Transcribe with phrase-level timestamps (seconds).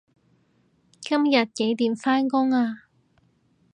[0.99, 2.85] 今日幾點返工啊